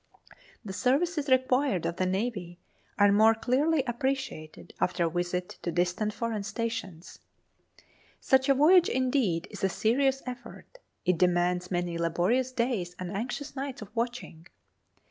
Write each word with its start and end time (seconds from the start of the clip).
The 0.65 0.73
services 0.73 1.29
required 1.29 1.85
of 1.85 1.97
the 1.97 2.07
Navy 2.07 2.57
are 2.97 3.11
more 3.11 3.35
clearly 3.35 3.83
appreciated 3.85 4.73
after 4.81 5.03
a 5.05 5.09
visit 5.11 5.59
to 5.61 5.71
distant 5.71 6.11
foreign 6.11 6.41
stations. 6.41 7.19
Such 8.19 8.49
a 8.49 8.55
voyage 8.55 8.89
is, 8.89 8.95
indeed, 8.95 9.47
a 9.51 9.69
serious 9.69 10.23
effort. 10.25 10.79
It 11.05 11.19
demands 11.19 11.69
many 11.69 11.99
laborious 11.99 12.51
days 12.51 12.95
and 12.97 13.11
anxious 13.11 13.55
nights 13.55 13.83
of 13.83 13.95
watching. 13.95 14.47